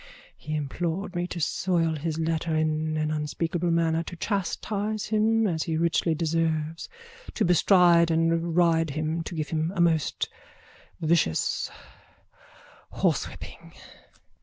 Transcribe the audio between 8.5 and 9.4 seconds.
ride him, to